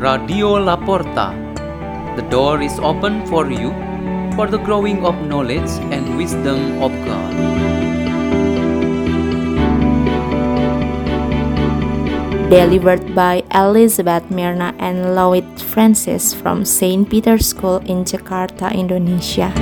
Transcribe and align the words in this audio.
Radio 0.00 0.56
Laporta. 0.56 1.36
The 2.16 2.24
door 2.32 2.62
is 2.62 2.78
open 2.80 3.26
for 3.26 3.52
you 3.52 3.68
for 4.32 4.48
the 4.48 4.56
growing 4.56 5.04
of 5.04 5.12
knowledge 5.28 5.68
and 5.92 6.16
wisdom 6.16 6.80
of 6.80 6.88
God. 7.04 7.36
delivered 12.50 13.14
by 13.14 13.44
Elizabeth 13.54 14.24
Mirna 14.26 14.74
and 14.80 15.14
Lloyd 15.14 15.46
Francis 15.62 16.34
from 16.34 16.64
St. 16.64 17.08
Peter's 17.08 17.46
School 17.46 17.78
in 17.86 18.02
Jakarta, 18.02 18.74
Indonesia. 18.74 19.54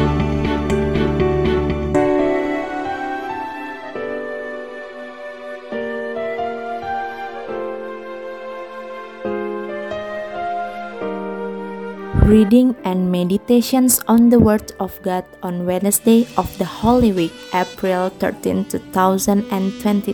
Reading 12.28 12.76
and 12.84 13.08
meditations 13.10 14.04
on 14.04 14.28
the 14.28 14.36
Word 14.38 14.76
of 14.84 15.00
God 15.00 15.24
on 15.42 15.64
Wednesday 15.64 16.28
of 16.36 16.52
the 16.58 16.66
Holy 16.68 17.10
Week, 17.10 17.32
April 17.54 18.10
13, 18.20 18.68
2022. 18.68 20.12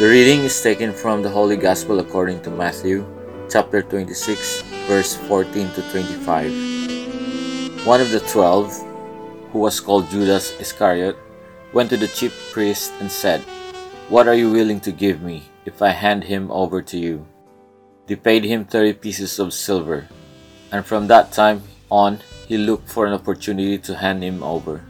The 0.00 0.08
reading 0.08 0.40
is 0.48 0.56
taken 0.62 0.94
from 0.94 1.20
the 1.20 1.28
Holy 1.28 1.58
Gospel 1.58 2.00
according 2.00 2.40
to 2.48 2.50
Matthew, 2.50 3.04
chapter 3.52 3.82
26, 3.82 4.62
verse 4.88 5.16
14 5.28 5.68
to 5.76 5.82
25. 5.92 7.84
One 7.84 8.00
of 8.00 8.08
the 8.08 8.24
twelve, 8.24 8.72
who 9.52 9.58
was 9.58 9.80
called 9.80 10.08
Judas 10.08 10.58
Iscariot, 10.58 11.18
went 11.74 11.90
to 11.90 11.98
the 11.98 12.08
chief 12.08 12.32
priest 12.56 12.96
and 13.00 13.12
said, 13.12 13.44
What 14.10 14.26
are 14.26 14.34
you 14.34 14.50
willing 14.50 14.80
to 14.80 14.90
give 14.90 15.22
me 15.22 15.46
if 15.64 15.80
I 15.80 15.94
hand 15.94 16.24
him 16.24 16.50
over 16.50 16.82
to 16.82 16.98
you? 16.98 17.24
They 18.10 18.16
paid 18.16 18.42
him 18.42 18.64
thirty 18.66 18.92
pieces 18.92 19.38
of 19.38 19.54
silver, 19.54 20.08
and 20.74 20.84
from 20.84 21.06
that 21.06 21.30
time 21.30 21.62
on 21.94 22.18
he 22.50 22.58
looked 22.58 22.90
for 22.90 23.06
an 23.06 23.14
opportunity 23.14 23.78
to 23.78 23.94
hand 23.94 24.26
him 24.26 24.42
over. 24.42 24.82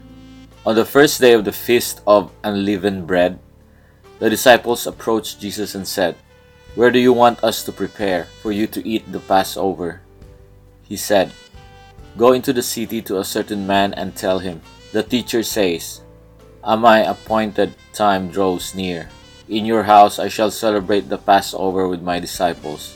On 0.65 0.73
the 0.73 0.89
first 0.89 1.21
day 1.21 1.33
of 1.33 1.45
the 1.45 1.53
feast 1.53 2.01
of 2.07 2.33
unleavened 2.43 3.05
bread, 3.05 3.37
the 4.17 4.27
disciples 4.27 4.87
approached 4.87 5.39
Jesus 5.39 5.75
and 5.75 5.87
said, 5.87 6.17
Where 6.73 6.89
do 6.89 6.97
you 6.97 7.13
want 7.13 7.43
us 7.43 7.61
to 7.65 7.71
prepare 7.71 8.25
for 8.41 8.51
you 8.51 8.65
to 8.73 8.81
eat 8.81 9.05
the 9.05 9.21
Passover? 9.21 10.01
He 10.81 10.97
said, 10.97 11.29
Go 12.17 12.33
into 12.33 12.53
the 12.53 12.65
city 12.65 13.03
to 13.03 13.19
a 13.19 13.23
certain 13.23 13.67
man 13.67 13.93
and 13.93 14.15
tell 14.15 14.39
him, 14.39 14.65
The 14.93 15.03
teacher 15.03 15.43
says, 15.43 16.00
"At 16.63 16.77
my 16.77 16.99
appointed 17.01 17.73
time 17.93 18.29
draws 18.29 18.75
near. 18.75 19.09
In 19.49 19.65
your 19.65 19.83
house 19.83 20.19
I 20.19 20.29
shall 20.29 20.51
celebrate 20.51 21.09
the 21.09 21.17
Passover 21.17 21.87
with 21.87 22.01
my 22.01 22.19
disciples. 22.19 22.93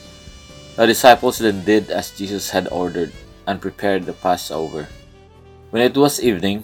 The 0.75 0.85
disciples 0.85 1.39
then 1.39 1.65
did 1.65 1.89
as 1.89 2.11
Jesus 2.11 2.51
had 2.51 2.67
ordered 2.71 3.11
and 3.47 3.61
prepared 3.61 4.05
the 4.05 4.13
Passover. 4.13 4.87
When 5.71 5.81
it 5.81 5.97
was 5.97 6.21
evening, 6.21 6.63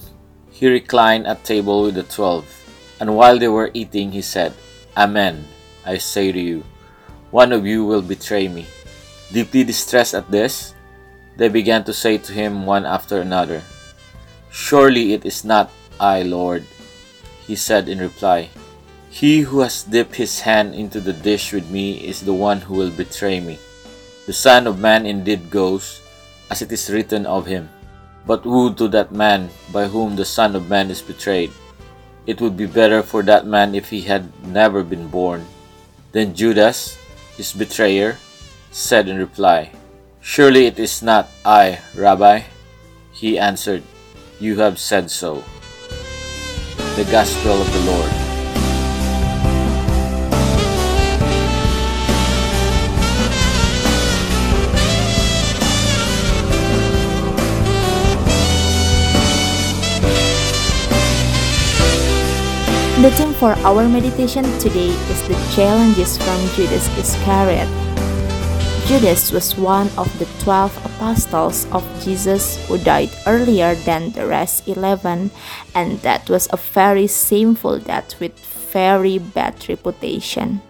he 0.52 0.70
reclined 0.70 1.26
at 1.26 1.44
table 1.44 1.84
with 1.84 1.96
the 1.96 2.04
twelve. 2.04 2.46
And 3.00 3.18
while 3.18 3.40
they 3.40 3.50
were 3.50 3.72
eating, 3.74 4.12
he 4.12 4.22
said, 4.22 4.54
Amen, 4.96 5.48
I 5.86 5.98
say 5.98 6.32
to 6.32 6.40
you, 6.40 6.64
one 7.32 7.52
of 7.52 7.66
you 7.66 7.84
will 7.84 8.04
betray 8.04 8.48
me. 8.48 8.68
Deeply 9.32 9.64
distressed 9.64 10.14
at 10.14 10.30
this, 10.30 10.76
they 11.36 11.50
began 11.50 11.84
to 11.86 11.94
say 11.94 12.20
to 12.20 12.32
him 12.32 12.68
one 12.68 12.86
after 12.86 13.20
another, 13.20 13.64
Surely 14.52 15.14
it 15.14 15.26
is 15.26 15.44
not 15.44 15.72
I, 16.00 16.22
Lord. 16.22 16.68
He 17.52 17.60
said 17.60 17.92
in 17.92 18.00
reply, 18.00 18.48
He 19.12 19.44
who 19.44 19.60
has 19.60 19.84
dipped 19.84 20.16
his 20.16 20.48
hand 20.48 20.72
into 20.72 21.04
the 21.04 21.12
dish 21.12 21.52
with 21.52 21.68
me 21.68 22.00
is 22.00 22.24
the 22.24 22.32
one 22.32 22.64
who 22.64 22.80
will 22.80 22.96
betray 22.96 23.44
me. 23.44 23.60
The 24.24 24.32
Son 24.32 24.72
of 24.72 24.80
Man 24.80 25.04
indeed 25.04 25.52
goes, 25.52 26.00
as 26.48 26.62
it 26.64 26.72
is 26.72 26.88
written 26.88 27.28
of 27.28 27.52
him. 27.52 27.68
But 28.24 28.48
woe 28.48 28.72
to 28.80 28.88
that 28.96 29.12
man 29.12 29.52
by 29.68 29.92
whom 29.92 30.16
the 30.16 30.24
Son 30.24 30.56
of 30.56 30.72
Man 30.72 30.88
is 30.88 31.04
betrayed. 31.04 31.52
It 32.24 32.40
would 32.40 32.56
be 32.56 32.72
better 32.72 33.04
for 33.04 33.20
that 33.28 33.44
man 33.44 33.76
if 33.76 33.92
he 33.92 34.08
had 34.08 34.32
never 34.48 34.80
been 34.80 35.12
born. 35.12 35.44
Then 36.16 36.32
Judas, 36.32 36.96
his 37.36 37.52
betrayer, 37.52 38.16
said 38.72 39.12
in 39.12 39.20
reply, 39.20 39.76
Surely 40.24 40.72
it 40.72 40.80
is 40.80 41.04
not 41.04 41.28
I, 41.44 41.84
Rabbi. 42.00 42.48
He 43.12 43.36
answered, 43.36 43.84
You 44.40 44.56
have 44.64 44.80
said 44.80 45.12
so. 45.12 45.44
The 47.02 47.12
Gospel 47.12 47.60
of 47.60 47.74
the 47.74 47.80
Lord. 47.80 48.12
The 63.02 63.10
theme 63.18 63.34
for 63.34 63.54
our 63.66 63.90
meditation 63.90 64.44
today 64.60 64.90
is 65.10 65.28
the 65.28 65.34
challenges 65.56 66.18
from 66.18 66.40
Judas 66.56 66.88
Iscariot. 67.00 67.91
Judas 68.88 69.32
was 69.32 69.56
one 69.56 69.88
of 69.98 70.12
the 70.20 70.28
twelve 70.44 70.76
apostles 70.86 71.66
of 71.72 71.88
Jesus 72.04 72.60
who 72.68 72.78
died 72.78 73.10
earlier 73.26 73.74
than 73.76 74.12
the 74.12 74.28
rest 74.28 74.68
eleven, 74.68 75.32
and 75.74 76.00
that 76.02 76.30
was 76.30 76.50
a 76.52 76.58
very 76.58 77.08
shameful 77.08 77.80
death 77.80 78.20
with 78.20 78.36
very 78.74 79.18
bad 79.18 79.56
reputation. 79.70 80.62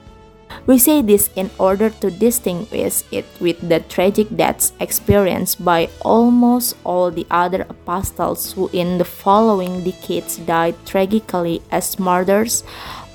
We 0.68 0.78
say 0.78 1.02
this 1.02 1.32
in 1.36 1.50
order 1.58 1.90
to 1.90 2.12
distinguish 2.12 3.02
it 3.10 3.26
with 3.40 3.58
the 3.68 3.80
tragic 3.80 4.30
deaths 4.36 4.74
experienced 4.80 5.64
by 5.64 5.90
almost 6.02 6.76
all 6.84 7.10
the 7.10 7.26
other 7.32 7.66
apostles 7.70 8.54
who 8.54 8.70
in 8.74 9.00
the 9.00 9.06
following 9.06 9.84
decades 9.84 10.38
died 10.38 10.76
tragically 10.86 11.64
as 11.72 11.98
martyrs 11.98 12.64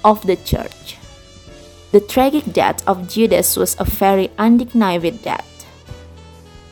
of 0.02 0.26
the 0.26 0.36
church. 0.36 0.96
The 1.96 2.04
tragic 2.04 2.52
death 2.52 2.86
of 2.86 3.08
Judas 3.08 3.56
was 3.56 3.74
a 3.80 3.84
very 3.88 4.28
undignified 4.36 5.22
death. 5.22 5.48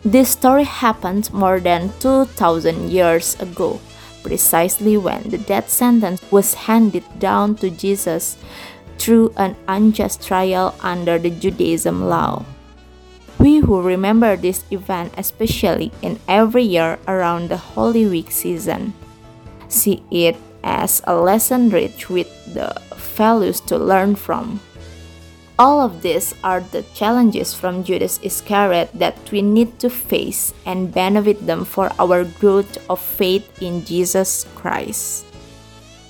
This 0.04 0.28
story 0.28 0.64
happened 0.64 1.32
more 1.32 1.60
than 1.60 1.96
2000 1.98 2.92
years 2.92 3.32
ago, 3.40 3.80
precisely 4.22 4.98
when 4.98 5.22
the 5.30 5.38
death 5.38 5.70
sentence 5.70 6.20
was 6.30 6.68
handed 6.68 7.04
down 7.18 7.56
to 7.64 7.70
Jesus 7.70 8.36
through 8.98 9.32
an 9.38 9.56
unjust 9.66 10.20
trial 10.20 10.74
under 10.82 11.16
the 11.16 11.30
Judaism 11.30 12.04
law. 12.04 12.44
We 13.40 13.64
who 13.64 13.80
remember 13.80 14.36
this 14.36 14.62
event, 14.70 15.14
especially 15.16 15.90
in 16.02 16.20
every 16.28 16.64
year 16.64 16.98
around 17.08 17.48
the 17.48 17.72
Holy 17.72 18.04
Week 18.04 18.30
season, 18.30 18.92
see 19.68 20.02
it 20.10 20.36
as 20.62 21.00
a 21.06 21.16
lesson 21.16 21.70
rich 21.70 22.10
with 22.10 22.28
the 22.52 22.76
values 23.16 23.60
to 23.72 23.78
learn 23.78 24.16
from. 24.16 24.60
All 25.56 25.80
of 25.80 26.02
these 26.02 26.34
are 26.42 26.60
the 26.60 26.82
challenges 26.94 27.54
from 27.54 27.84
Judas 27.84 28.18
Iscariot 28.24 28.90
that 28.94 29.14
we 29.30 29.40
need 29.40 29.78
to 29.78 29.88
face 29.88 30.52
and 30.66 30.90
benefit 30.90 31.46
them 31.46 31.64
for 31.64 31.92
our 31.98 32.24
growth 32.24 32.74
of 32.90 32.98
faith 32.98 33.62
in 33.62 33.84
Jesus 33.84 34.46
Christ. 34.56 35.24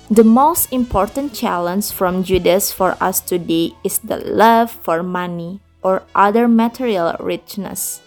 The 0.09 0.23
most 0.23 0.73
important 0.73 1.33
challenge 1.33 1.91
from 1.91 2.23
Judas 2.23 2.71
for 2.71 2.97
us 2.99 3.21
today 3.21 3.73
is 3.83 3.99
the 3.99 4.17
love 4.17 4.71
for 4.71 5.03
money 5.03 5.61
or 5.83 6.01
other 6.15 6.47
material 6.47 7.15
richness. 7.19 8.01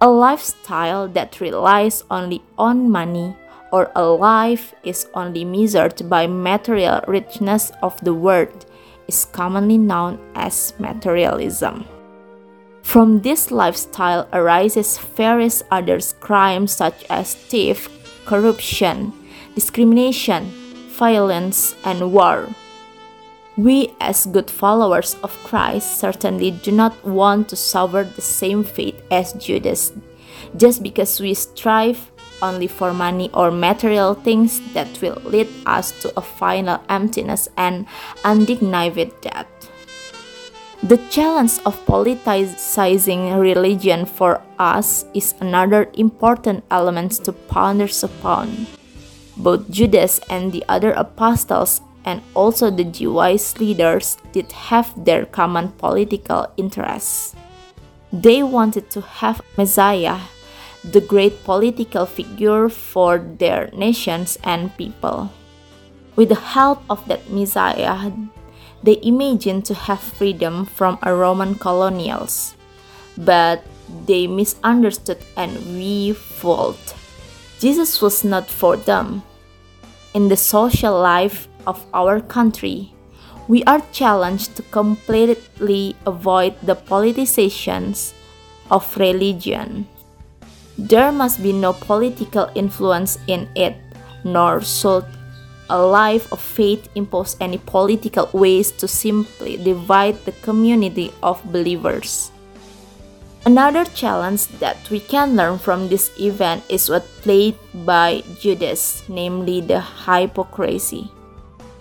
A 0.00 0.10
lifestyle 0.10 1.06
that 1.14 1.40
relies 1.40 2.02
only 2.10 2.42
on 2.58 2.90
money 2.90 3.36
or 3.70 3.92
a 3.94 4.02
life 4.02 4.74
is 4.82 5.06
only 5.14 5.44
measured 5.44 6.10
by 6.10 6.26
material 6.26 7.02
richness 7.06 7.70
of 7.82 7.94
the 8.02 8.14
world 8.14 8.66
is 9.10 9.26
commonly 9.26 9.76
known 9.76 10.18
as 10.36 10.72
materialism. 10.78 11.84
From 12.82 13.22
this 13.22 13.50
lifestyle 13.50 14.28
arises 14.32 14.98
various 15.18 15.62
other 15.70 15.98
crimes 16.20 16.70
such 16.72 17.04
as 17.10 17.34
theft, 17.34 17.90
corruption, 18.24 19.12
discrimination, 19.54 20.46
violence, 20.94 21.74
and 21.84 22.12
war. 22.12 22.48
We, 23.56 23.92
as 24.00 24.26
good 24.26 24.48
followers 24.48 25.16
of 25.22 25.36
Christ, 25.42 25.98
certainly 25.98 26.52
do 26.52 26.70
not 26.72 26.94
want 27.04 27.48
to 27.48 27.56
suffer 27.56 28.04
the 28.04 28.22
same 28.22 28.62
fate 28.64 29.02
as 29.10 29.34
Judas, 29.34 29.92
just 30.56 30.82
because 30.82 31.20
we 31.20 31.34
strive 31.34 32.09
only 32.42 32.66
for 32.66 32.92
money 32.92 33.30
or 33.32 33.50
material 33.50 34.14
things 34.14 34.60
that 34.72 34.88
will 35.00 35.20
lead 35.24 35.48
us 35.66 35.92
to 36.02 36.12
a 36.16 36.22
final 36.22 36.80
emptiness 36.88 37.48
and 37.56 37.86
undignified 38.24 39.12
death. 39.20 39.46
The 40.82 40.96
challenge 41.10 41.60
of 41.66 41.76
politicizing 41.84 43.38
religion 43.38 44.06
for 44.06 44.40
us 44.58 45.04
is 45.12 45.34
another 45.40 45.90
important 45.92 46.64
element 46.70 47.12
to 47.24 47.32
ponder 47.32 47.88
upon. 48.02 48.66
Both 49.36 49.70
Judas 49.70 50.20
and 50.30 50.52
the 50.52 50.64
other 50.68 50.92
apostles 50.92 51.82
and 52.04 52.22
also 52.34 52.70
the 52.70 52.84
Jewish 52.84 53.58
leaders 53.58 54.16
did 54.32 54.52
have 54.52 54.88
their 55.04 55.26
common 55.26 55.72
political 55.76 56.46
interests. 56.56 57.36
They 58.12 58.42
wanted 58.42 58.90
to 58.90 59.00
have 59.00 59.42
Messiah, 59.56 60.18
the 60.84 61.00
great 61.00 61.44
political 61.44 62.06
figure 62.06 62.68
for 62.68 63.18
their 63.18 63.70
nations 63.72 64.38
and 64.44 64.74
people. 64.76 65.30
With 66.16 66.30
the 66.30 66.40
help 66.56 66.82
of 66.88 67.06
that 67.08 67.30
Messiah, 67.30 68.10
they 68.82 68.98
imagined 69.02 69.64
to 69.66 69.74
have 69.74 70.00
freedom 70.00 70.64
from 70.64 70.98
a 71.02 71.14
Roman 71.14 71.54
colonials. 71.54 72.56
But 73.16 73.64
they 74.06 74.26
misunderstood 74.26 75.18
and 75.36 75.52
we 75.76 76.12
fault. 76.12 76.94
Jesus 77.58 78.00
was 78.00 78.24
not 78.24 78.48
for 78.48 78.76
them. 78.76 79.22
In 80.14 80.28
the 80.28 80.36
social 80.36 80.98
life 80.98 81.46
of 81.66 81.84
our 81.92 82.20
country, 82.20 82.92
we 83.48 83.62
are 83.64 83.82
challenged 83.92 84.56
to 84.56 84.62
completely 84.70 85.96
avoid 86.06 86.54
the 86.62 86.76
politicizations 86.76 88.12
of 88.70 88.96
religion. 88.96 89.86
There 90.80 91.12
must 91.12 91.42
be 91.42 91.52
no 91.52 91.74
political 91.74 92.48
influence 92.54 93.18
in 93.26 93.48
it, 93.54 93.76
nor 94.24 94.62
should 94.62 95.04
a 95.68 95.76
life 95.76 96.32
of 96.32 96.40
faith 96.40 96.88
impose 96.94 97.36
any 97.38 97.58
political 97.58 98.30
ways 98.32 98.72
to 98.80 98.88
simply 98.88 99.56
divide 99.60 100.24
the 100.24 100.32
community 100.40 101.12
of 101.22 101.44
believers. 101.52 102.32
Another 103.44 103.84
challenge 103.84 104.48
that 104.58 104.80
we 104.90 105.00
can 105.00 105.36
learn 105.36 105.58
from 105.58 105.88
this 105.88 106.10
event 106.18 106.64
is 106.68 106.88
what 106.88 107.06
played 107.20 107.56
by 107.84 108.24
Judas, 108.40 109.04
namely 109.08 109.60
the 109.60 109.80
hypocrisy. 109.80 111.12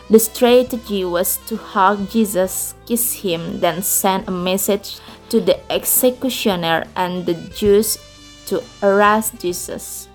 The 0.09 0.19
strategy 0.19 1.05
was 1.05 1.37
to 1.47 1.55
hug 1.55 2.09
Jesus, 2.09 2.75
kiss 2.85 3.13
him, 3.13 3.59
then 3.59 3.81
send 3.81 4.27
a 4.27 4.31
message 4.31 4.99
to 5.29 5.39
the 5.39 5.59
executioner 5.71 6.85
and 6.95 7.25
the 7.25 7.35
Jews 7.55 7.97
to 8.49 8.63
arrest 8.81 9.39
Jesus. 9.39 10.09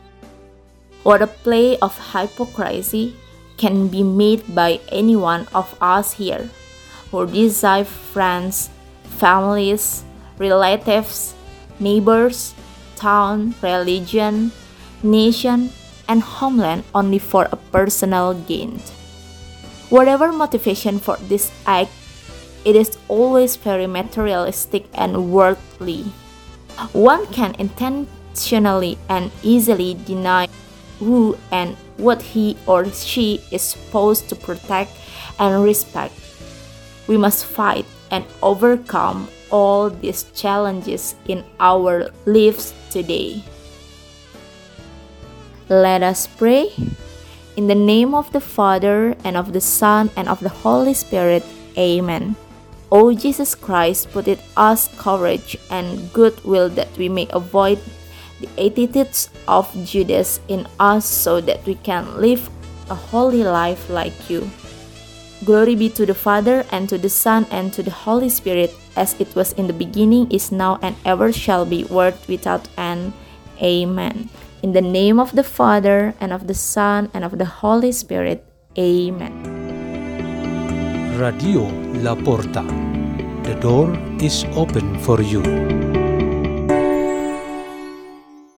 What 1.03 1.23
a 1.23 1.27
play 1.27 1.79
of 1.79 1.97
hypocrisy 2.13 3.17
can 3.57 3.89
be 3.89 4.03
made 4.03 4.55
by 4.55 4.81
any 4.91 5.17
one 5.17 5.47
of 5.55 5.77
us 5.81 6.15
here 6.15 6.51
who 7.11 7.27
desire 7.27 7.85
friends, 7.85 8.71
families, 9.23 10.03
relatives, 10.39 11.35
neighbors, 11.79 12.55
town, 12.97 13.55
religion, 13.63 14.51
nation, 15.03 15.71
and 16.09 16.23
homeland 16.23 16.85
only 16.95 17.19
for 17.19 17.47
a 17.53 17.61
personal 17.71 18.35
gain. 18.35 18.81
Whatever 19.91 20.33
motivation 20.33 20.99
for 20.99 21.17
this 21.29 21.53
act, 21.67 21.93
it 22.65 22.75
is 22.75 22.97
always 23.09 23.57
very 23.57 23.87
materialistic 23.87 24.89
and 24.95 25.31
worldly. 25.31 26.11
One 26.93 27.27
can 27.29 27.55
intentionally 28.35 28.99
and 29.09 29.31
easily 29.45 29.95
deny 30.07 30.49
who 30.99 31.39
and 31.53 31.77
what 31.99 32.21
he 32.21 32.57
or 32.67 32.85
she 32.91 33.41
is 33.53 33.63
supposed 33.63 34.29
to 34.29 34.35
protect 34.35 34.91
and 35.39 35.63
respect. 35.63 36.15
We 37.07 37.17
must 37.17 37.47
fight 37.47 37.87
and 38.11 38.25
overcome 38.43 39.29
all 39.51 39.89
these 39.89 40.25
challenges 40.35 41.15
in 41.29 41.45
our 41.61 42.11
lives 42.27 42.75
today. 42.91 43.45
Let 45.69 46.03
us 46.03 46.27
pray. 46.27 46.75
In 47.57 47.69
the 47.69 47.79
name 47.79 48.15
of 48.15 48.33
the 48.33 48.41
Father, 48.41 49.15
and 49.23 49.37
of 49.37 49.53
the 49.53 49.61
Son, 49.61 50.11
and 50.17 50.29
of 50.29 50.41
the 50.41 50.51
Holy 50.51 50.93
Spirit. 50.93 51.45
Amen. 51.79 52.35
O 52.91 53.15
Jesus 53.15 53.55
Christ, 53.55 54.11
put 54.11 54.27
it 54.27 54.43
us 54.57 54.91
courage 54.99 55.57
and 55.71 56.13
goodwill 56.13 56.69
that 56.71 56.91
we 56.99 57.09
may 57.09 57.29
avoid 57.31 57.79
the 58.44 58.67
attitudes 58.67 59.31
of 59.49 59.73
Judas 59.85 60.41
in 60.49 60.67
us 60.79 61.06
so 61.08 61.41
that 61.41 61.64
we 61.67 61.75
can 61.76 62.20
live 62.20 62.49
a 62.91 62.94
holy 62.94 63.43
life 63.43 63.88
like 63.88 64.29
you. 64.29 64.49
Glory 65.44 65.75
be 65.75 65.88
to 65.91 66.06
the 66.06 66.14
Father, 66.14 66.64
and 66.73 66.88
to 66.88 66.96
the 66.96 67.08
Son, 67.08 67.46
and 67.50 67.73
to 67.73 67.82
the 67.82 67.91
Holy 67.91 68.29
Spirit, 68.29 68.73
as 68.96 69.12
it 69.20 69.35
was 69.35 69.52
in 69.55 69.67
the 69.67 69.76
beginning, 69.76 70.31
is 70.31 70.52
now, 70.52 70.79
and 70.81 70.96
ever 71.05 71.32
shall 71.32 71.67
be, 71.67 71.85
world 71.85 72.17
without 72.29 72.69
end. 72.79 73.12
Amen. 73.61 74.31
In 74.62 74.73
the 74.73 74.81
name 74.81 75.20
of 75.20 75.37
the 75.37 75.44
Father, 75.44 76.14
and 76.20 76.32
of 76.32 76.47
the 76.47 76.55
Son, 76.55 77.11
and 77.12 77.25
of 77.25 77.37
the 77.37 77.44
Holy 77.44 77.93
Spirit. 77.93 78.44
Amen. 78.79 79.32
Radio 81.19 81.69
La 82.00 82.14
Porta. 82.14 82.64
The 83.44 83.55
door 83.61 83.93
is 84.20 84.44
open 84.56 84.99
for 85.00 85.20
you. 85.20 85.84